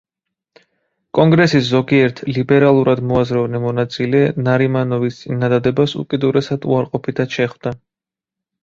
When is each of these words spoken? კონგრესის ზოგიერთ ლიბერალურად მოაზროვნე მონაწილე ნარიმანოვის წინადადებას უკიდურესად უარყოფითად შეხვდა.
კონგრესის 1.17 1.67
ზოგიერთ 1.73 2.21
ლიბერალურად 2.37 3.03
მოაზროვნე 3.11 3.63
მონაწილე 3.69 4.23
ნარიმანოვის 4.49 5.21
წინადადებას 5.23 5.97
უკიდურესად 6.05 6.69
უარყოფითად 6.73 7.39
შეხვდა. 7.41 7.79